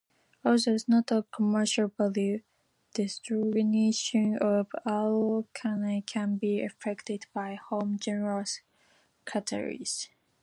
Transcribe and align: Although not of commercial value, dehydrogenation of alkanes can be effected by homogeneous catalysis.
Although 0.43 0.77
not 0.87 1.11
of 1.11 1.29
commercial 1.29 1.89
value, 1.95 2.41
dehydrogenation 2.95 4.35
of 4.39 4.65
alkanes 4.83 6.07
can 6.07 6.37
be 6.37 6.57
effected 6.57 7.27
by 7.35 7.53
homogeneous 7.53 8.61
catalysis. 9.27 10.07